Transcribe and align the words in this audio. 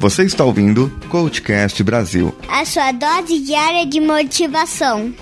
Você 0.00 0.24
está 0.24 0.46
ouvindo 0.46 0.88
Coachcast 1.10 1.82
Brasil. 1.82 2.34
A 2.48 2.64
sua 2.64 2.90
dose 2.90 3.38
diária 3.40 3.84
de 3.84 4.00
motivação. 4.00 5.14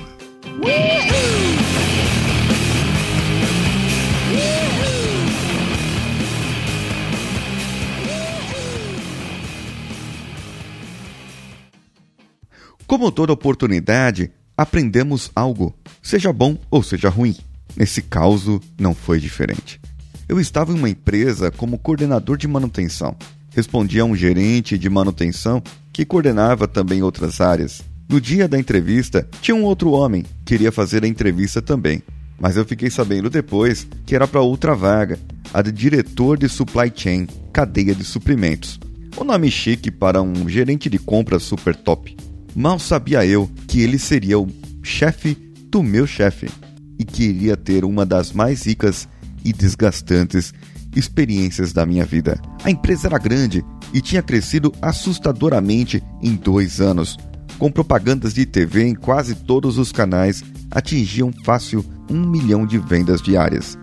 Como 12.87 13.11
toda 13.11 13.33
oportunidade, 13.33 14.31
aprendemos 14.57 15.33
algo, 15.35 15.75
seja 16.01 16.33
bom 16.33 16.57
ou 16.71 16.85
seja 16.85 17.09
ruim. 17.09 17.37
Nesse 17.77 18.01
caso, 18.01 18.61
não 18.79 18.95
foi 18.95 19.19
diferente. 19.19 19.81
Eu 20.29 20.39
estava 20.39 20.71
em 20.71 20.77
uma 20.77 20.89
empresa 20.89 21.51
como 21.51 21.81
coordenador 21.81 22.37
de 22.37 22.47
manutenção. 22.47 23.17
Respondia 23.59 24.03
a 24.03 24.05
um 24.05 24.15
gerente 24.15 24.79
de 24.79 24.89
manutenção 24.89 25.61
que 25.93 26.05
coordenava 26.05 26.69
também 26.69 27.03
outras 27.03 27.41
áreas. 27.41 27.83
No 28.09 28.21
dia 28.21 28.47
da 28.47 28.57
entrevista, 28.57 29.29
tinha 29.43 29.57
um 29.57 29.65
outro 29.65 29.91
homem 29.91 30.23
que 30.23 30.29
queria 30.55 30.71
fazer 30.71 31.03
a 31.03 31.09
entrevista 31.09 31.61
também, 31.61 32.01
mas 32.39 32.57
eu 32.57 32.65
fiquei 32.65 32.89
sabendo 32.89 33.29
depois 33.29 33.85
que 34.07 34.15
era 34.15 34.29
para 34.29 34.41
outra 34.41 34.77
vaga, 34.77 35.19
a 35.53 35.61
de 35.61 35.73
diretor 35.73 36.39
de 36.39 36.49
supply 36.49 36.93
chain, 36.95 37.27
cadeia 37.53 37.97
de 37.97 38.05
suprimentos. 38.05 38.79
O 39.17 39.25
nome 39.25 39.51
chique 39.51 39.91
para 39.91 40.23
um 40.23 40.49
gerente 40.49 40.89
de 40.89 41.01
compras 41.01 41.43
super 41.43 41.75
top. 41.75 42.17
Mal 42.55 42.79
sabia 42.79 43.27
eu 43.27 43.51
que 43.67 43.81
ele 43.81 43.99
seria 43.99 44.39
o 44.39 44.47
chefe 44.85 45.35
do 45.69 45.83
meu 45.83 46.07
chefe 46.07 46.49
e 46.97 47.05
que 47.05 47.25
iria 47.25 47.57
ter 47.57 47.85
uma 47.85 48.07
das 48.07 48.31
mais 48.31 48.65
ricas 48.67 49.09
e 49.45 49.53
desgastantes 49.53 50.55
experiências 50.99 51.73
da 51.73 51.87
minha 51.87 52.05
vida. 52.05 52.41
A 52.65 52.71
empresa 52.71 53.09
era 53.09 53.19
grande 53.19 53.65
e 53.93 54.01
tinha 54.01 54.23
crescido 54.23 54.73
assustadoramente 54.83 56.03
em 56.23 56.35
dois 56.35 56.81
anos. 56.81 57.17
Com 57.59 57.71
propagandas 57.71 58.35
de 58.35 58.45
TV 58.45 58.85
em 58.85 58.95
quase 58.95 59.35
todos 59.35 59.79
os 59.79 59.91
canais, 59.91 60.45
atingiam 60.71 61.33
fácil 61.45 61.85
um 62.11 62.27
milhão 62.27 62.67
de 62.67 62.79
vendas 62.79 63.21
diárias. 63.21 63.79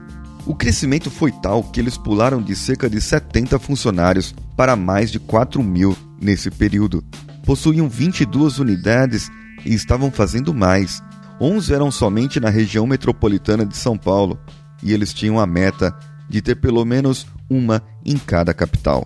O 0.46 0.54
crescimento 0.54 1.10
foi 1.10 1.32
tal 1.32 1.64
que 1.64 1.80
eles 1.80 1.98
pularam 1.98 2.42
de 2.42 2.56
cerca 2.56 2.90
de 2.90 3.02
70 3.02 3.58
funcionários 3.58 4.36
para 4.56 4.76
mais 4.76 5.12
de 5.12 5.20
4 5.20 5.64
mil 5.64 5.98
nesse 6.22 6.52
período. 6.52 7.04
Possuíam 7.44 7.90
22 7.90 8.60
unidades 8.60 9.30
e 9.66 9.74
estavam 9.74 10.12
fazendo 10.12 10.54
mais. 10.54 11.02
11 11.42 11.74
eram 11.74 11.92
somente 11.92 12.40
na 12.40 12.50
região 12.50 12.86
metropolitana 12.86 13.66
de 13.66 13.76
São 13.76 13.98
Paulo 13.98 14.40
e 14.82 14.94
eles 14.94 15.14
tinham 15.14 15.40
a 15.40 15.48
meta 15.48 15.94
de 16.30 16.42
ter 16.42 16.56
pelo 16.56 16.84
menos 16.86 17.26
uma 17.50 17.82
em 18.06 18.18
cada 18.18 18.54
capital. 18.54 19.06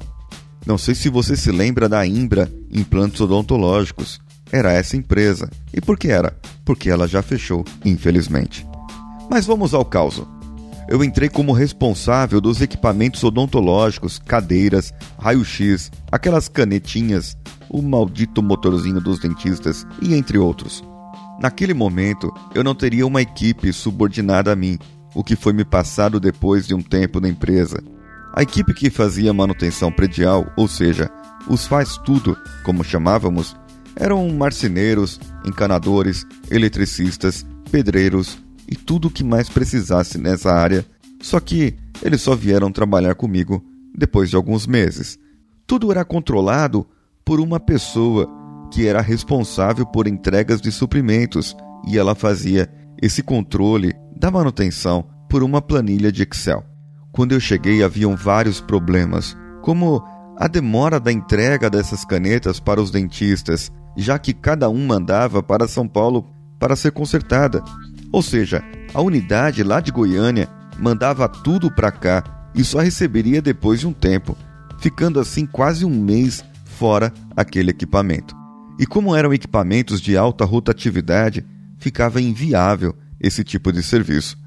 Não 0.65 0.77
sei 0.77 0.93
se 0.93 1.09
você 1.09 1.35
se 1.35 1.51
lembra 1.51 1.87
da 1.89 2.05
Imbra 2.05 2.51
Implantes 2.71 3.21
Odontológicos. 3.21 4.19
Era 4.51 4.71
essa 4.71 4.97
empresa. 4.97 5.49
E 5.73 5.79
por 5.79 5.97
que 5.97 6.09
era? 6.09 6.35
Porque 6.65 6.89
ela 6.89 7.07
já 7.07 7.21
fechou, 7.21 7.63
infelizmente. 7.85 8.67
Mas 9.29 9.45
vamos 9.45 9.73
ao 9.73 9.85
caso. 9.85 10.27
Eu 10.87 11.03
entrei 11.03 11.29
como 11.29 11.53
responsável 11.53 12.41
dos 12.41 12.61
equipamentos 12.61 13.23
odontológicos, 13.23 14.17
cadeiras, 14.17 14.91
raio-x, 15.19 15.91
aquelas 16.11 16.49
canetinhas, 16.49 17.37
o 17.69 17.79
maldito 17.79 18.41
motorzinho 18.41 18.99
dos 18.99 19.19
dentistas 19.19 19.85
e 20.01 20.15
entre 20.15 20.39
outros. 20.39 20.83
Naquele 21.39 21.75
momento, 21.75 22.33
eu 22.55 22.63
não 22.63 22.73
teria 22.73 23.05
uma 23.05 23.21
equipe 23.21 23.71
subordinada 23.71 24.51
a 24.51 24.55
mim, 24.55 24.79
o 25.13 25.23
que 25.23 25.35
foi 25.35 25.53
me 25.53 25.65
passado 25.65 26.19
depois 26.19 26.67
de 26.67 26.73
um 26.73 26.81
tempo 26.81 27.19
na 27.19 27.27
empresa. 27.27 27.81
A 28.33 28.43
equipe 28.43 28.73
que 28.73 28.89
fazia 28.89 29.33
manutenção 29.33 29.91
predial, 29.91 30.51
ou 30.55 30.67
seja, 30.67 31.09
os 31.47 31.65
faz 31.65 31.97
tudo, 31.97 32.37
como 32.63 32.83
chamávamos, 32.83 33.55
eram 33.95 34.27
marceneiros, 34.29 35.19
encanadores, 35.45 36.25
eletricistas, 36.49 37.45
pedreiros 37.71 38.37
e 38.67 38.75
tudo 38.75 39.07
o 39.07 39.11
que 39.11 39.23
mais 39.23 39.49
precisasse 39.49 40.17
nessa 40.17 40.53
área, 40.53 40.85
só 41.21 41.39
que 41.39 41.75
eles 42.01 42.21
só 42.21 42.35
vieram 42.35 42.71
trabalhar 42.71 43.15
comigo 43.15 43.63
depois 43.95 44.29
de 44.29 44.35
alguns 44.35 44.67
meses. 44.67 45.17
Tudo 45.65 45.91
era 45.91 46.05
controlado 46.05 46.87
por 47.25 47.39
uma 47.39 47.59
pessoa 47.59 48.27
que 48.71 48.87
era 48.87 49.01
responsável 49.01 49.85
por 49.85 50.07
entregas 50.07 50.61
de 50.61 50.71
suprimentos 50.71 51.55
e 51.87 51.97
ela 51.97 52.15
fazia 52.15 52.69
esse 53.01 53.23
controle 53.23 53.93
da 54.19 54.29
manutenção 54.29 55.05
por 55.29 55.41
uma 55.41 55.61
planilha 55.61 56.11
de 56.11 56.23
Excel. 56.23 56.65
Quando 57.11 57.31
eu 57.31 57.39
cheguei, 57.39 57.81
haviam 57.81 58.15
vários 58.17 58.59
problemas, 58.59 59.35
como 59.61 60.03
a 60.37 60.47
demora 60.47 60.99
da 60.99 61.11
entrega 61.11 61.69
dessas 61.69 62.03
canetas 62.03 62.59
para 62.59 62.81
os 62.81 62.91
dentistas, 62.91 63.71
já 63.95 64.19
que 64.19 64.33
cada 64.33 64.69
um 64.69 64.85
mandava 64.85 65.41
para 65.41 65.67
São 65.67 65.87
Paulo 65.87 66.27
para 66.59 66.75
ser 66.75 66.91
consertada. 66.91 67.63
Ou 68.11 68.21
seja, 68.21 68.61
a 68.93 69.01
unidade 69.01 69.63
lá 69.63 69.79
de 69.79 69.91
Goiânia 69.91 70.49
mandava 70.77 71.29
tudo 71.29 71.71
para 71.71 71.91
cá 71.91 72.51
e 72.53 72.63
só 72.63 72.79
receberia 72.79 73.41
depois 73.41 73.79
de 73.79 73.87
um 73.87 73.93
tempo, 73.93 74.35
ficando 74.79 75.19
assim 75.19 75.45
quase 75.45 75.85
um 75.85 76.03
mês 76.03 76.43
fora 76.65 77.13
aquele 77.35 77.71
equipamento. 77.71 78.35
E 78.77 78.85
como 78.85 79.15
eram 79.15 79.33
equipamentos 79.33 80.01
de 80.01 80.17
alta 80.17 80.45
rotatividade, 80.45 81.45
ficava 81.77 82.21
inviável 82.21 82.95
esse 83.19 83.43
tipo 83.43 83.71
de 83.71 83.83
serviço. 83.83 84.37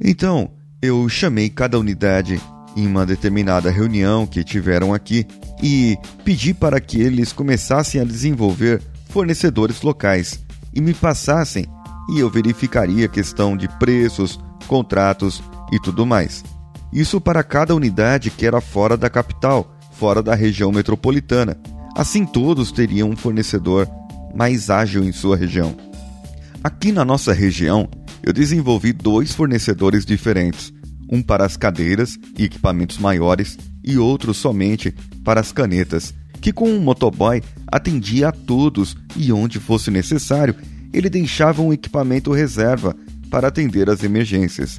Então, 0.00 0.50
eu 0.80 1.08
chamei 1.08 1.50
cada 1.50 1.78
unidade 1.78 2.40
em 2.76 2.86
uma 2.86 3.04
determinada 3.04 3.70
reunião 3.70 4.26
que 4.26 4.44
tiveram 4.44 4.94
aqui 4.94 5.26
e 5.62 5.98
pedi 6.24 6.54
para 6.54 6.80
que 6.80 7.00
eles 7.00 7.32
começassem 7.32 8.00
a 8.00 8.04
desenvolver 8.04 8.80
fornecedores 9.08 9.82
locais 9.82 10.40
e 10.72 10.80
me 10.80 10.94
passassem 10.94 11.66
e 12.08 12.18
eu 12.18 12.30
verificaria 12.30 13.06
a 13.06 13.08
questão 13.08 13.56
de 13.56 13.68
preços, 13.78 14.38
contratos 14.66 15.42
e 15.72 15.78
tudo 15.80 16.06
mais. 16.06 16.44
Isso 16.92 17.20
para 17.20 17.44
cada 17.44 17.74
unidade 17.74 18.30
que 18.30 18.46
era 18.46 18.60
fora 18.60 18.96
da 18.96 19.08
capital, 19.08 19.76
fora 19.92 20.22
da 20.22 20.34
região 20.34 20.72
metropolitana. 20.72 21.56
Assim 21.96 22.24
todos 22.24 22.72
teriam 22.72 23.10
um 23.10 23.16
fornecedor 23.16 23.88
mais 24.34 24.70
ágil 24.70 25.04
em 25.04 25.12
sua 25.12 25.36
região. 25.36 25.76
Aqui 26.62 26.92
na 26.92 27.04
nossa 27.04 27.32
região, 27.32 27.88
eu 28.22 28.32
desenvolvi 28.32 28.92
dois 28.92 29.32
fornecedores 29.32 30.04
diferentes, 30.04 30.72
um 31.10 31.22
para 31.22 31.44
as 31.44 31.56
cadeiras 31.56 32.18
e 32.38 32.44
equipamentos 32.44 32.98
maiores 32.98 33.58
e 33.82 33.98
outro 33.98 34.32
somente 34.32 34.94
para 35.24 35.40
as 35.40 35.52
canetas, 35.52 36.14
que 36.40 36.52
com 36.52 36.68
um 36.68 36.80
motoboy 36.80 37.42
atendia 37.66 38.28
a 38.28 38.32
todos 38.32 38.96
e 39.16 39.32
onde 39.32 39.58
fosse 39.58 39.90
necessário, 39.90 40.54
ele 40.92 41.10
deixava 41.10 41.62
um 41.62 41.72
equipamento 41.72 42.32
reserva 42.32 42.96
para 43.30 43.48
atender 43.48 43.88
as 43.88 44.02
emergências. 44.02 44.78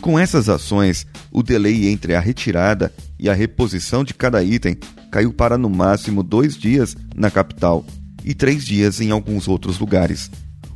Com 0.00 0.18
essas 0.18 0.48
ações, 0.48 1.06
o 1.30 1.42
delay 1.42 1.88
entre 1.88 2.14
a 2.14 2.20
retirada 2.20 2.92
e 3.18 3.28
a 3.28 3.34
reposição 3.34 4.02
de 4.02 4.14
cada 4.14 4.42
item 4.42 4.78
caiu 5.10 5.32
para 5.32 5.58
no 5.58 5.68
máximo 5.68 6.22
dois 6.22 6.56
dias 6.56 6.96
na 7.14 7.30
capital 7.30 7.84
e 8.24 8.34
três 8.34 8.64
dias 8.64 9.00
em 9.00 9.10
alguns 9.10 9.46
outros 9.46 9.78
lugares. 9.78 10.30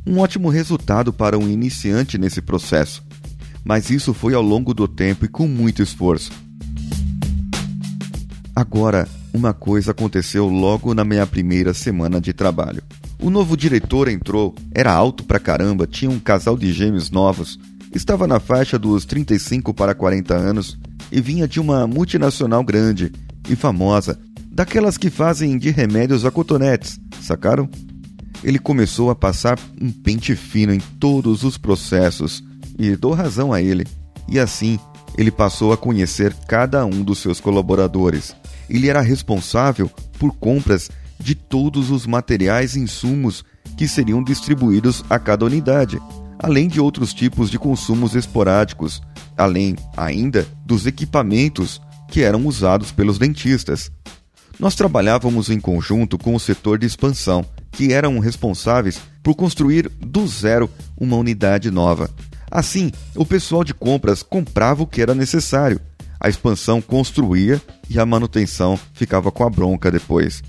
Um 0.06 0.18
ótimo 0.18 0.50
resultado 0.50 1.12
para 1.12 1.38
um 1.38 1.48
iniciante 1.48 2.18
nesse 2.18 2.42
processo, 2.42 3.02
mas 3.64 3.88
isso 3.88 4.12
foi 4.12 4.34
ao 4.34 4.42
longo 4.42 4.74
do 4.74 4.86
tempo 4.86 5.24
e 5.24 5.28
com 5.28 5.48
muito 5.48 5.82
esforço. 5.82 6.30
Agora, 8.54 9.08
uma 9.32 9.54
coisa 9.54 9.92
aconteceu 9.92 10.46
logo 10.46 10.92
na 10.92 11.04
minha 11.04 11.26
primeira 11.26 11.72
semana 11.72 12.20
de 12.20 12.34
trabalho. 12.34 12.82
O 13.18 13.30
novo 13.30 13.56
diretor 13.56 14.08
entrou, 14.08 14.54
era 14.74 14.92
alto 14.92 15.24
pra 15.24 15.40
caramba, 15.40 15.86
tinha 15.86 16.10
um 16.10 16.20
casal 16.20 16.56
de 16.58 16.70
gêmeos 16.70 17.10
novos, 17.10 17.58
estava 17.94 18.26
na 18.26 18.38
faixa 18.38 18.78
dos 18.78 19.06
35 19.06 19.72
para 19.72 19.94
40 19.94 20.34
anos 20.34 20.78
e 21.10 21.20
vinha 21.20 21.48
de 21.48 21.58
uma 21.58 21.86
multinacional 21.86 22.62
grande 22.62 23.10
e 23.48 23.56
famosa, 23.56 24.18
daquelas 24.50 24.98
que 24.98 25.08
fazem 25.08 25.56
de 25.56 25.70
remédios 25.70 26.26
a 26.26 26.30
cotonetes, 26.30 27.00
sacaram? 27.22 27.68
Ele 28.44 28.58
começou 28.58 29.08
a 29.08 29.14
passar 29.14 29.58
um 29.80 29.90
pente 29.90 30.36
fino 30.36 30.72
em 30.72 30.78
todos 30.78 31.42
os 31.44 31.56
processos, 31.56 32.44
e 32.78 32.94
dou 32.94 33.14
razão 33.14 33.54
a 33.54 33.62
ele. 33.62 33.86
E 34.28 34.38
assim, 34.38 34.78
ele 35.16 35.30
passou 35.30 35.72
a 35.72 35.78
conhecer 35.78 36.34
cada 36.46 36.84
um 36.84 37.02
dos 37.02 37.20
seus 37.20 37.40
colaboradores. 37.40 38.36
Ele 38.68 38.88
era 38.88 39.00
responsável 39.00 39.90
por 40.18 40.34
compras 40.34 40.90
de 41.18 41.34
todos 41.34 41.90
os 41.90 42.06
materiais 42.06 42.76
e 42.76 42.80
insumos 42.80 43.44
que 43.78 43.88
seriam 43.88 44.22
distribuídos 44.22 45.02
a 45.08 45.18
cada 45.18 45.46
unidade, 45.46 45.98
além 46.38 46.68
de 46.68 46.80
outros 46.80 47.14
tipos 47.14 47.50
de 47.50 47.58
consumos 47.58 48.14
esporádicos, 48.14 49.00
além 49.38 49.74
ainda 49.96 50.46
dos 50.66 50.86
equipamentos 50.86 51.80
que 52.10 52.20
eram 52.20 52.46
usados 52.46 52.92
pelos 52.92 53.18
dentistas. 53.18 53.90
Nós 54.60 54.74
trabalhávamos 54.74 55.48
em 55.48 55.58
conjunto 55.58 56.18
com 56.18 56.34
o 56.34 56.40
setor 56.40 56.78
de 56.78 56.86
expansão 56.86 57.44
que 57.74 57.92
eram 57.92 58.18
responsáveis 58.20 59.00
por 59.22 59.34
construir 59.34 59.88
do 60.00 60.26
zero 60.26 60.70
uma 60.96 61.16
unidade 61.16 61.70
nova. 61.70 62.08
Assim, 62.50 62.92
o 63.16 63.26
pessoal 63.26 63.64
de 63.64 63.74
compras 63.74 64.22
comprava 64.22 64.82
o 64.82 64.86
que 64.86 65.02
era 65.02 65.14
necessário, 65.14 65.80
a 66.20 66.28
expansão 66.28 66.80
construía 66.80 67.60
e 67.90 67.98
a 67.98 68.06
manutenção 68.06 68.78
ficava 68.94 69.30
com 69.32 69.44
a 69.44 69.50
bronca 69.50 69.90
depois. 69.90 70.42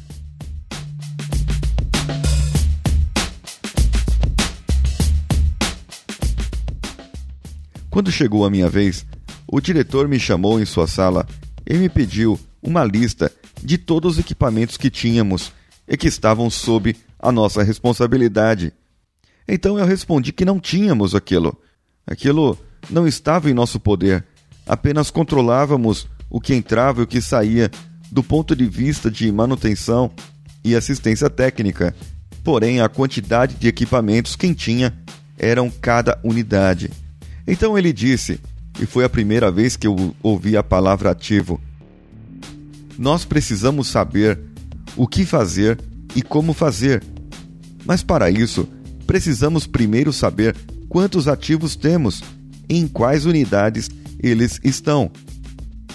Quando 7.89 8.11
chegou 8.11 8.45
a 8.45 8.49
minha 8.49 8.69
vez, 8.69 9.05
o 9.47 9.59
diretor 9.59 10.07
me 10.07 10.19
chamou 10.19 10.61
em 10.61 10.65
sua 10.65 10.85
sala 10.85 11.25
e 11.65 11.73
me 11.75 11.89
pediu 11.89 12.39
uma 12.61 12.83
lista 12.83 13.31
de 13.63 13.77
todos 13.77 14.13
os 14.13 14.19
equipamentos 14.19 14.77
que 14.77 14.89
tínhamos 14.89 15.51
e 15.87 15.97
que 15.97 16.07
estavam 16.07 16.49
sob 16.49 16.95
a 17.27 17.31
nossa 17.31 17.63
responsabilidade. 17.63 18.71
Então 19.47 19.79
eu 19.79 19.85
respondi 19.85 20.31
que 20.31 20.45
não 20.45 20.59
tínhamos 20.59 21.15
aquilo. 21.15 21.57
Aquilo 22.05 22.57
não 22.89 23.07
estava 23.07 23.49
em 23.49 23.53
nosso 23.53 23.79
poder. 23.79 24.23
Apenas 24.67 25.09
controlávamos 25.09 26.07
o 26.29 26.39
que 26.39 26.53
entrava 26.53 27.01
e 27.01 27.03
o 27.03 27.07
que 27.07 27.21
saía 27.21 27.71
do 28.11 28.23
ponto 28.23 28.55
de 28.55 28.65
vista 28.65 29.09
de 29.09 29.31
manutenção 29.31 30.11
e 30.63 30.75
assistência 30.75 31.29
técnica. 31.29 31.95
Porém, 32.43 32.79
a 32.79 32.87
quantidade 32.87 33.55
de 33.55 33.67
equipamentos 33.67 34.35
quem 34.35 34.53
tinha 34.53 34.93
eram 35.37 35.69
cada 35.69 36.19
unidade. 36.23 36.91
Então 37.47 37.77
ele 37.77 37.91
disse, 37.91 38.39
e 38.79 38.85
foi 38.85 39.03
a 39.03 39.09
primeira 39.09 39.51
vez 39.51 39.75
que 39.75 39.87
eu 39.87 40.15
ouvi 40.21 40.55
a 40.55 40.63
palavra 40.63 41.09
ativo: 41.09 41.59
Nós 42.97 43.25
precisamos 43.25 43.87
saber 43.87 44.39
o 44.95 45.07
que 45.07 45.25
fazer 45.25 45.79
e 46.15 46.21
como 46.21 46.53
fazer. 46.53 47.03
Mas 47.85 48.03
para 48.03 48.29
isso, 48.29 48.67
precisamos 49.05 49.67
primeiro 49.67 50.11
saber 50.11 50.55
quantos 50.89 51.27
ativos 51.27 51.75
temos 51.75 52.23
em 52.67 52.87
quais 52.87 53.25
unidades 53.25 53.89
eles 54.19 54.59
estão. 54.63 55.11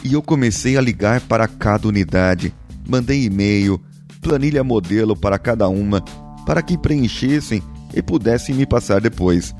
E 0.05 0.15
eu 0.15 0.23
comecei 0.23 0.77
a 0.77 0.81
ligar 0.81 1.21
para 1.23 1.47
cada 1.47 1.89
unidade, 1.89 2.55
mandei 2.89 3.25
e-mail, 3.25 3.81
planilha 4.23 4.63
modelo 4.63 5.17
para 5.17 5.39
cada 5.39 5.69
uma, 5.69 6.01
para 6.47 6.63
que 6.63 6.79
preenchessem 6.79 7.63
e 7.95 8.01
pudessem 8.01 8.55
me 8.55 8.65
passar 8.65 9.01
depois. 9.01 9.55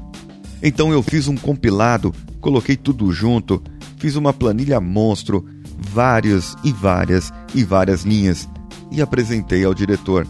Então 0.63 0.93
eu 0.93 1.03
fiz 1.03 1.27
um 1.27 1.37
compilado, 1.37 2.15
coloquei 2.41 2.77
tudo 2.77 3.13
junto, 3.13 3.63
fiz 3.99 4.15
uma 4.15 4.33
planilha 4.33 4.81
monstro, 4.81 5.45
várias 5.79 6.57
e 6.63 6.73
várias 6.73 7.33
e 7.55 7.65
várias 7.65 8.03
linhas, 8.03 8.49
e 8.91 9.01
apresentei 9.03 9.65
ao 9.65 9.75
diretor. 9.75 10.27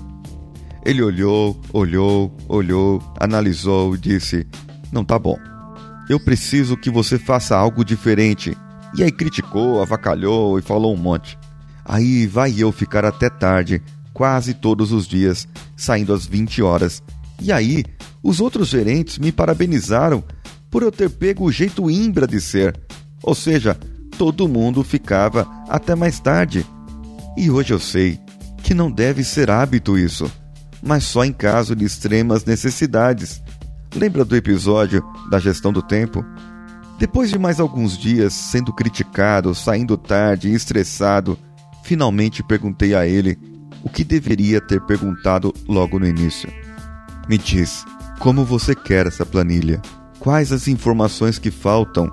Ele 0.84 1.02
olhou, 1.02 1.60
olhou, 1.72 2.34
olhou, 2.48 3.02
analisou 3.18 3.94
e 3.94 3.98
disse: 3.98 4.46
Não 4.90 5.04
tá 5.04 5.18
bom. 5.18 5.36
Eu 6.08 6.18
preciso 6.18 6.76
que 6.76 6.90
você 6.90 7.18
faça 7.18 7.56
algo 7.56 7.84
diferente. 7.84 8.56
E 8.96 9.02
aí 9.02 9.12
criticou, 9.12 9.80
avacalhou 9.80 10.58
e 10.58 10.62
falou 10.62 10.94
um 10.94 10.98
monte. 10.98 11.38
Aí 11.84 12.26
vai 12.26 12.54
eu 12.58 12.72
ficar 12.72 13.04
até 13.04 13.28
tarde, 13.28 13.82
quase 14.12 14.54
todos 14.54 14.90
os 14.90 15.06
dias, 15.06 15.46
saindo 15.76 16.12
às 16.12 16.26
20 16.26 16.62
horas. 16.62 17.02
E 17.40 17.52
aí, 17.52 17.84
os 18.22 18.40
outros 18.40 18.68
gerentes 18.68 19.18
me 19.18 19.30
parabenizaram 19.30 20.24
por 20.70 20.82
eu 20.82 20.90
ter 20.90 21.10
pego 21.10 21.44
o 21.44 21.52
jeito 21.52 21.90
imbra 21.90 22.26
de 22.26 22.40
ser. 22.40 22.78
Ou 23.22 23.34
seja, 23.34 23.78
todo 24.16 24.48
mundo 24.48 24.82
ficava 24.82 25.46
até 25.68 25.94
mais 25.94 26.18
tarde. 26.18 26.66
E 27.36 27.50
hoje 27.50 27.72
eu 27.72 27.78
sei 27.78 28.18
que 28.62 28.74
não 28.74 28.90
deve 28.90 29.22
ser 29.22 29.50
hábito 29.50 29.96
isso 29.96 30.30
mas 30.82 31.04
só 31.04 31.24
em 31.24 31.32
caso 31.32 31.74
de 31.74 31.84
extremas 31.84 32.44
necessidades. 32.44 33.42
Lembra 33.94 34.24
do 34.24 34.36
episódio 34.36 35.04
da 35.30 35.38
gestão 35.38 35.72
do 35.72 35.82
tempo? 35.82 36.24
Depois 36.98 37.30
de 37.30 37.38
mais 37.38 37.58
alguns 37.58 37.96
dias 37.96 38.34
sendo 38.34 38.72
criticado, 38.72 39.54
saindo 39.54 39.96
tarde 39.96 40.48
e 40.48 40.54
estressado, 40.54 41.38
finalmente 41.82 42.42
perguntei 42.42 42.94
a 42.94 43.06
ele 43.06 43.38
o 43.82 43.88
que 43.88 44.04
deveria 44.04 44.60
ter 44.60 44.80
perguntado 44.82 45.54
logo 45.66 45.98
no 45.98 46.06
início. 46.06 46.52
Me 47.28 47.38
diz, 47.38 47.84
como 48.18 48.44
você 48.44 48.74
quer 48.74 49.06
essa 49.06 49.24
planilha? 49.24 49.80
Quais 50.18 50.52
as 50.52 50.68
informações 50.68 51.38
que 51.38 51.50
faltam? 51.50 52.10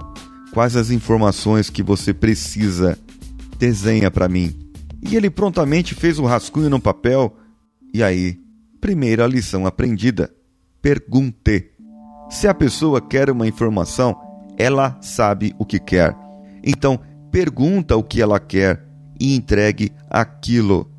Quais 0.54 0.76
as 0.76 0.90
informações 0.90 1.70
que 1.70 1.84
você 1.84 2.14
precisa? 2.14 2.98
Desenha 3.60 4.10
para 4.10 4.30
mim. 4.30 4.58
E 5.02 5.16
ele 5.16 5.30
prontamente 5.30 5.94
fez 5.94 6.18
um 6.18 6.26
rascunho 6.26 6.70
no 6.70 6.80
papel. 6.80 7.36
E 7.94 8.02
aí, 8.02 8.40
Primeira 8.80 9.26
lição 9.26 9.66
aprendida: 9.66 10.32
pergunte. 10.82 11.72
Se 12.30 12.48
a 12.48 12.54
pessoa 12.54 13.02
quer 13.02 13.30
uma 13.30 13.48
informação, 13.48 14.16
ela 14.58 14.98
sabe 15.02 15.54
o 15.58 15.66
que 15.66 15.80
quer. 15.80 16.16
Então, 16.64 17.00
pergunta 17.32 17.96
o 17.96 18.04
que 18.04 18.22
ela 18.22 18.40
quer 18.40 18.86
e 19.20 19.36
entregue 19.36 19.92
aquilo. 20.10 20.92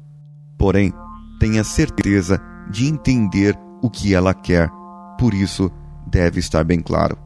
Porém, 0.56 0.92
tenha 1.38 1.62
certeza 1.62 2.40
de 2.70 2.86
entender 2.86 3.58
o 3.82 3.90
que 3.90 4.14
ela 4.14 4.34
quer. 4.34 4.70
Por 5.18 5.34
isso, 5.34 5.70
deve 6.06 6.40
estar 6.40 6.64
bem 6.64 6.80
claro. 6.80 7.18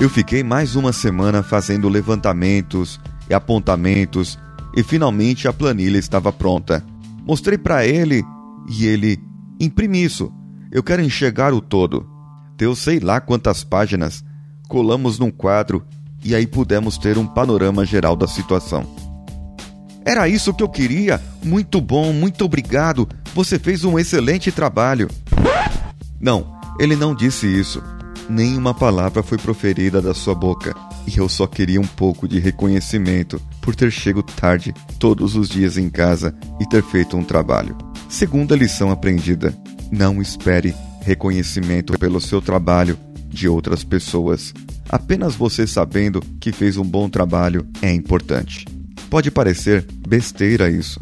Eu 0.00 0.10
fiquei 0.10 0.42
mais 0.42 0.74
uma 0.74 0.92
semana 0.92 1.42
fazendo 1.44 1.88
levantamentos, 1.88 3.00
e 3.28 3.34
apontamentos, 3.34 4.38
e 4.76 4.82
finalmente 4.82 5.46
a 5.46 5.52
planilha 5.52 5.98
estava 5.98 6.32
pronta. 6.32 6.84
Mostrei 7.26 7.58
para 7.58 7.86
ele 7.86 8.24
e 8.68 8.86
ele: 8.86 9.18
imprime 9.60 10.02
isso, 10.02 10.32
eu 10.70 10.82
quero 10.82 11.02
enxergar 11.02 11.52
o 11.52 11.60
todo. 11.60 12.08
Deu 12.56 12.74
sei 12.74 13.00
lá 13.00 13.20
quantas 13.20 13.64
páginas, 13.64 14.24
colamos 14.68 15.18
num 15.18 15.30
quadro 15.30 15.84
e 16.24 16.34
aí 16.34 16.46
pudemos 16.46 16.96
ter 16.96 17.18
um 17.18 17.26
panorama 17.26 17.84
geral 17.84 18.14
da 18.14 18.26
situação. 18.26 18.86
Era 20.04 20.28
isso 20.28 20.52
que 20.52 20.62
eu 20.62 20.68
queria. 20.68 21.20
Muito 21.44 21.80
bom, 21.80 22.12
muito 22.12 22.44
obrigado. 22.44 23.08
Você 23.34 23.58
fez 23.58 23.84
um 23.84 23.98
excelente 23.98 24.50
trabalho. 24.50 25.08
Não, 26.20 26.54
ele 26.78 26.96
não 26.96 27.14
disse 27.14 27.46
isso. 27.46 27.82
Nenhuma 28.32 28.72
palavra 28.72 29.22
foi 29.22 29.36
proferida 29.36 30.00
da 30.00 30.14
sua 30.14 30.34
boca 30.34 30.74
e 31.06 31.18
eu 31.18 31.28
só 31.28 31.46
queria 31.46 31.78
um 31.78 31.86
pouco 31.86 32.26
de 32.26 32.38
reconhecimento 32.38 33.38
por 33.60 33.74
ter 33.74 33.92
chego 33.92 34.22
tarde 34.22 34.72
todos 34.98 35.36
os 35.36 35.50
dias 35.50 35.76
em 35.76 35.90
casa 35.90 36.34
e 36.58 36.66
ter 36.66 36.82
feito 36.82 37.14
um 37.14 37.22
trabalho. 37.22 37.76
Segunda 38.08 38.56
lição 38.56 38.90
aprendida: 38.90 39.54
não 39.90 40.22
espere 40.22 40.74
reconhecimento 41.02 41.92
pelo 41.98 42.22
seu 42.22 42.40
trabalho 42.40 42.98
de 43.28 43.46
outras 43.46 43.84
pessoas. 43.84 44.54
Apenas 44.88 45.34
você 45.34 45.66
sabendo 45.66 46.22
que 46.40 46.52
fez 46.52 46.78
um 46.78 46.84
bom 46.84 47.10
trabalho 47.10 47.68
é 47.82 47.92
importante. 47.92 48.66
Pode 49.10 49.30
parecer 49.30 49.86
besteira 50.08 50.70
isso. 50.70 50.98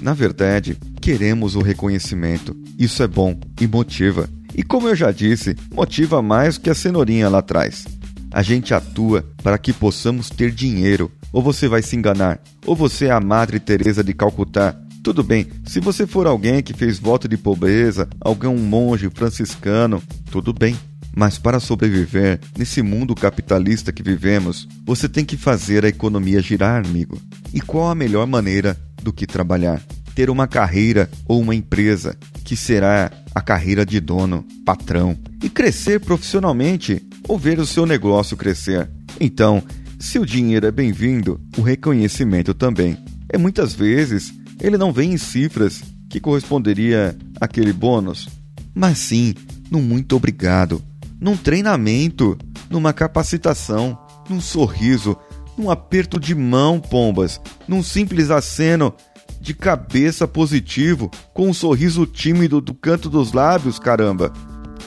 Na 0.00 0.14
verdade, 0.14 0.78
queremos 0.98 1.56
o 1.56 1.60
reconhecimento. 1.60 2.56
Isso 2.78 3.02
é 3.02 3.06
bom 3.06 3.38
e 3.60 3.66
motiva. 3.66 4.30
E 4.54 4.62
como 4.62 4.88
eu 4.88 4.96
já 4.96 5.10
disse, 5.10 5.56
motiva 5.72 6.20
mais 6.20 6.58
que 6.58 6.70
a 6.70 6.74
cenourinha 6.74 7.28
lá 7.28 7.38
atrás. 7.38 7.84
A 8.32 8.42
gente 8.42 8.72
atua 8.72 9.24
para 9.42 9.58
que 9.58 9.72
possamos 9.72 10.30
ter 10.30 10.50
dinheiro. 10.52 11.10
Ou 11.32 11.42
você 11.42 11.68
vai 11.68 11.80
se 11.82 11.94
enganar, 11.94 12.40
ou 12.66 12.74
você 12.74 13.06
é 13.06 13.10
a 13.12 13.20
Madre 13.20 13.60
Teresa 13.60 14.02
de 14.02 14.12
Calcutá. 14.12 14.76
Tudo 15.02 15.22
bem, 15.22 15.46
se 15.64 15.80
você 15.80 16.06
for 16.06 16.26
alguém 16.26 16.62
que 16.62 16.74
fez 16.74 16.98
voto 16.98 17.28
de 17.28 17.36
pobreza, 17.36 18.08
alguém 18.20 18.50
um 18.50 18.58
monge 18.58 19.08
franciscano, 19.14 20.02
tudo 20.30 20.52
bem. 20.52 20.76
Mas 21.16 21.38
para 21.38 21.58
sobreviver 21.58 22.38
nesse 22.56 22.82
mundo 22.82 23.14
capitalista 23.14 23.92
que 23.92 24.02
vivemos, 24.02 24.68
você 24.84 25.08
tem 25.08 25.24
que 25.24 25.36
fazer 25.36 25.84
a 25.84 25.88
economia 25.88 26.40
girar, 26.40 26.84
amigo. 26.84 27.20
E 27.52 27.60
qual 27.60 27.88
a 27.88 27.94
melhor 27.94 28.26
maneira 28.26 28.76
do 29.02 29.12
que 29.12 29.26
trabalhar? 29.26 29.80
Ter 30.14 30.30
uma 30.30 30.46
carreira 30.46 31.08
ou 31.26 31.40
uma 31.40 31.54
empresa 31.54 32.16
que 32.50 32.56
será 32.56 33.12
a 33.32 33.40
carreira 33.40 33.86
de 33.86 34.00
dono, 34.00 34.44
patrão, 34.66 35.16
e 35.40 35.48
crescer 35.48 36.00
profissionalmente 36.00 37.00
ou 37.28 37.38
ver 37.38 37.60
o 37.60 37.64
seu 37.64 37.86
negócio 37.86 38.36
crescer. 38.36 38.90
Então, 39.20 39.62
se 40.00 40.18
o 40.18 40.26
dinheiro 40.26 40.66
é 40.66 40.72
bem-vindo, 40.72 41.40
o 41.56 41.62
reconhecimento 41.62 42.52
também. 42.52 42.98
E 43.32 43.38
muitas 43.38 43.72
vezes 43.72 44.34
ele 44.60 44.76
não 44.76 44.92
vem 44.92 45.12
em 45.12 45.16
cifras 45.16 45.80
que 46.08 46.18
corresponderia 46.18 47.16
àquele 47.40 47.72
bônus, 47.72 48.28
mas 48.74 48.98
sim 48.98 49.32
num 49.70 49.80
muito 49.80 50.16
obrigado, 50.16 50.82
num 51.20 51.36
treinamento, 51.36 52.36
numa 52.68 52.92
capacitação, 52.92 53.96
num 54.28 54.40
sorriso, 54.40 55.16
num 55.56 55.70
aperto 55.70 56.18
de 56.18 56.34
mão, 56.34 56.80
pombas, 56.80 57.40
num 57.68 57.80
simples 57.80 58.28
aceno 58.28 58.92
de 59.40 59.54
cabeça 59.54 60.28
positivo, 60.28 61.10
com 61.32 61.48
um 61.48 61.54
sorriso 61.54 62.04
tímido 62.04 62.60
do 62.60 62.74
canto 62.74 63.08
dos 63.08 63.32
lábios, 63.32 63.78
caramba. 63.78 64.32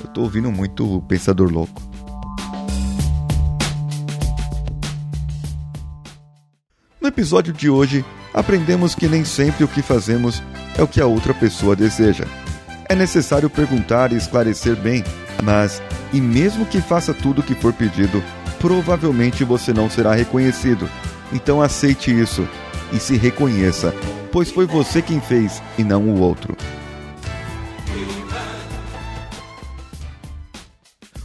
Eu 0.03 0.09
tô 0.09 0.21
ouvindo 0.21 0.51
muito 0.51 0.97
o 0.97 1.01
pensador 1.01 1.51
louco. 1.51 1.81
No 7.01 7.07
episódio 7.07 7.51
de 7.51 7.69
hoje, 7.69 8.05
aprendemos 8.33 8.95
que 8.95 9.07
nem 9.07 9.25
sempre 9.25 9.63
o 9.63 9.67
que 9.67 9.81
fazemos 9.81 10.41
é 10.77 10.83
o 10.83 10.87
que 10.87 11.01
a 11.01 11.05
outra 11.05 11.33
pessoa 11.33 11.75
deseja. 11.75 12.25
É 12.87 12.95
necessário 12.95 13.49
perguntar 13.49 14.13
e 14.13 14.15
esclarecer 14.15 14.75
bem, 14.75 15.03
mas, 15.43 15.81
e 16.13 16.21
mesmo 16.21 16.65
que 16.65 16.79
faça 16.79 17.13
tudo 17.13 17.41
o 17.41 17.43
que 17.43 17.55
for 17.55 17.73
pedido, 17.73 18.23
provavelmente 18.59 19.43
você 19.43 19.73
não 19.73 19.89
será 19.89 20.13
reconhecido. 20.13 20.89
Então 21.31 21.61
aceite 21.61 22.11
isso 22.17 22.47
e 22.93 22.99
se 22.99 23.17
reconheça, 23.17 23.93
pois 24.33 24.49
foi 24.49 24.65
você 24.65 24.99
quem 24.99 25.21
fez 25.21 25.61
e 25.77 25.83
não 25.83 26.09
o 26.09 26.19
outro. 26.19 26.57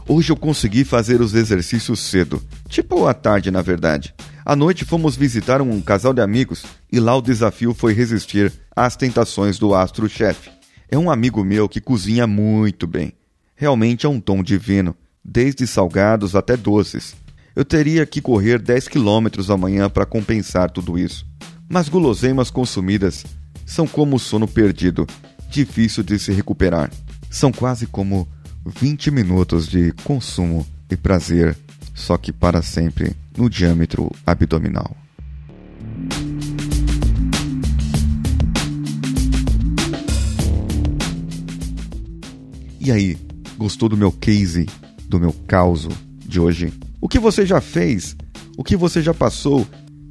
Hoje 0.07 0.31
eu 0.31 0.37
consegui 0.37 0.85
fazer 0.85 1.23
os 1.23 1.35
exercícios 1.35 2.01
cedo, 2.01 2.43
tipo 2.69 3.07
à 3.07 3.15
tarde, 3.15 3.51
na 3.51 3.63
verdade. 3.63 4.15
À 4.45 4.55
noite 4.55 4.85
fomos 4.85 5.17
visitar 5.17 5.63
um 5.63 5.81
casal 5.81 6.13
de 6.13 6.21
amigos 6.21 6.65
e 6.93 7.01
lá 7.01 7.17
o 7.17 7.23
desafio 7.23 7.73
foi 7.73 7.95
resistir 7.95 8.53
às 8.77 8.95
tentações 8.95 9.59
do 9.59 9.75
astro-chefe. 9.75 10.51
É 10.91 10.99
um 10.99 11.11
amigo 11.11 11.43
meu 11.43 11.67
que 11.67 11.81
cozinha 11.81 12.27
muito 12.27 12.87
bem. 12.87 13.15
Realmente 13.57 14.05
é 14.05 14.09
um 14.09 14.21
tom 14.21 14.43
divino, 14.43 14.95
desde 15.25 15.67
salgados 15.67 16.37
até 16.37 16.59
doces. 16.59 17.15
Eu 17.57 17.65
teria 17.65 18.05
que 18.05 18.21
correr 18.21 18.59
10 18.59 18.87
quilômetros 18.87 19.51
amanhã 19.51 19.89
para 19.89 20.05
compensar 20.05 20.71
tudo 20.71 20.99
isso. 20.99 21.27
Mas 21.69 21.89
guloseimas 21.89 22.51
consumidas 22.51 23.27
são 23.67 23.87
como 23.87 24.17
o 24.17 24.19
sono 24.19 24.49
perdido, 24.49 25.07
difícil 25.51 26.03
de 26.03 26.19
se 26.19 26.33
recuperar. 26.33 26.91
São 27.31 27.53
quase 27.53 27.87
como 27.87 28.27
20 28.65 29.11
minutos 29.11 29.69
de 29.69 29.93
consumo 30.03 30.67
e 30.91 30.97
prazer, 30.97 31.55
só 31.95 32.17
que 32.17 32.33
para 32.33 32.63
sempre 32.63 33.15
no 33.37 33.51
diâmetro 33.51 34.11
abdominal. 34.27 34.97
E 42.81 42.91
aí, 42.91 43.19
gostou 43.59 43.91
do 43.91 43.97
meu 43.97 44.11
case, 44.11 44.67
do 45.07 45.21
meu 45.21 45.35
caos 45.47 45.87
de 46.25 46.41
hoje? 46.41 46.73
O 46.99 47.09
que 47.09 47.19
você 47.19 47.45
já 47.45 47.61
fez? 47.61 48.17
O 48.57 48.65
que 48.65 48.75
você 48.75 49.03
já 49.03 49.13
passou? 49.13 49.67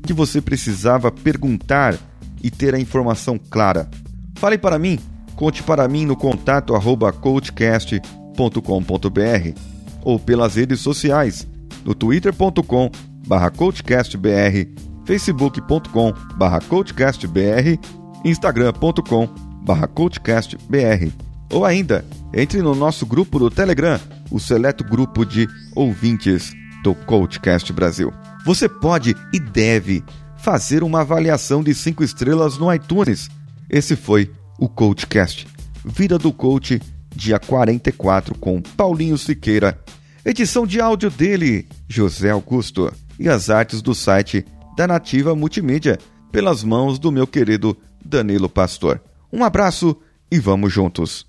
Que 0.07 0.13
você 0.13 0.39
precisava 0.39 1.11
perguntar 1.11 1.99
e 2.41 2.49
ter 2.49 2.73
a 2.73 2.79
informação 2.79 3.37
clara? 3.37 3.89
Fale 4.35 4.57
para 4.57 4.79
mim, 4.79 4.97
conte 5.35 5.61
para 5.61 5.85
mim 5.85 6.05
no 6.05 6.15
contato 6.15 6.73
arroba 6.73 7.11
coachcast.com.br 7.11 9.59
ou 10.05 10.17
pelas 10.17 10.55
redes 10.55 10.79
sociais, 10.79 11.45
no 11.83 11.93
twitter.com 11.93 12.89
barra 13.27 13.49
coachcastbr, 13.49 14.69
facebook.com 15.03 16.13
barra 16.37 16.61
coachcastbr, 16.61 17.77
instagram.com 18.23 19.27
barra 19.65 19.87
coachcastbr. 19.87 21.11
Ou 21.51 21.65
ainda, 21.65 22.05
entre 22.33 22.61
no 22.61 22.73
nosso 22.73 23.05
grupo 23.05 23.39
do 23.39 23.49
Telegram, 23.49 23.99
o 24.31 24.39
seleto 24.39 24.85
grupo 24.85 25.25
de 25.25 25.49
ouvintes 25.75 26.53
do 26.81 26.95
Coachcast 26.95 27.73
Brasil. 27.73 28.13
Você 28.47 28.69
pode 28.69 29.13
e 29.33 29.39
deve 29.39 30.01
fazer 30.37 30.81
uma 30.81 31.01
avaliação 31.01 31.61
de 31.61 31.75
5 31.75 32.01
estrelas 32.01 32.57
no 32.57 32.73
iTunes. 32.73 33.29
Esse 33.69 33.97
foi 33.97 34.31
o 34.57 34.69
Coachcast. 34.69 35.45
Vida 35.83 36.17
do 36.17 36.31
Coach, 36.31 36.81
dia 37.13 37.37
44, 37.37 38.37
com 38.39 38.61
Paulinho 38.61 39.17
Siqueira. 39.17 39.77
Edição 40.23 40.65
de 40.65 40.79
áudio 40.79 41.11
dele, 41.11 41.67
José 41.89 42.29
Augusto. 42.29 42.89
E 43.19 43.27
as 43.27 43.49
artes 43.49 43.81
do 43.81 43.93
site 43.93 44.45
da 44.77 44.87
Nativa 44.87 45.35
Multimídia, 45.35 45.99
pelas 46.31 46.63
mãos 46.63 46.97
do 46.97 47.11
meu 47.11 47.27
querido 47.27 47.77
Danilo 48.03 48.47
Pastor. 48.47 49.01
Um 49.31 49.43
abraço 49.43 49.93
e 50.31 50.39
vamos 50.39 50.71
juntos 50.71 51.27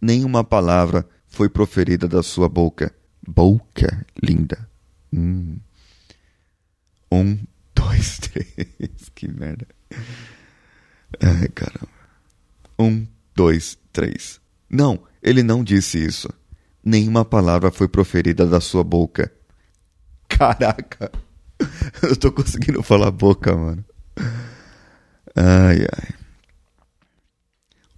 nenhuma 0.00 0.42
palavra 0.42 1.06
foi 1.26 1.48
proferida 1.48 2.08
da 2.08 2.22
sua 2.22 2.48
boca. 2.48 2.92
Boca 3.26 4.06
linda. 4.22 4.68
Hum. 5.12 5.58
Um, 7.10 7.38
dois, 7.74 8.18
três. 8.18 9.08
Que 9.14 9.28
merda. 9.28 9.66
Ai, 11.22 11.48
caramba. 11.48 11.88
Um, 12.78 13.06
dois, 13.34 13.78
três. 13.92 14.40
Não, 14.68 15.02
ele 15.22 15.42
não 15.42 15.64
disse 15.64 15.98
isso. 16.02 16.28
Nenhuma 16.84 17.24
palavra 17.24 17.70
foi 17.70 17.88
proferida 17.88 18.46
da 18.46 18.60
sua 18.60 18.82
boca. 18.82 19.32
Caraca. 20.28 21.10
Eu 22.02 22.16
tô 22.16 22.32
conseguindo 22.32 22.82
falar 22.82 23.10
boca, 23.10 23.54
mano. 23.54 23.84
Ai, 25.36 25.80
ai. 25.82 26.14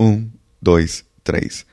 Um, 0.00 0.30
dois, 0.60 1.04
três. 1.22 1.64